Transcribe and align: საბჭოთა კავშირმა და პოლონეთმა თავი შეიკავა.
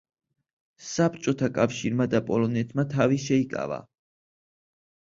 საბჭოთა 0.85 1.51
კავშირმა 1.59 2.09
და 2.15 2.23
პოლონეთმა 2.33 2.89
თავი 2.97 3.23
შეიკავა. 3.29 3.83